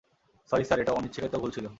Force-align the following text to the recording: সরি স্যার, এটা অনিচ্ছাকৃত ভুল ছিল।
সরি 0.49 0.63
স্যার, 0.63 0.79
এটা 0.79 0.91
অনিচ্ছাকৃত 0.91 1.35
ভুল 1.35 1.51
ছিল। 1.51 1.65